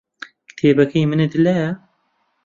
کتێبەکەی 0.49 1.09
منت 1.09 1.33
لایە؟ 1.43 1.69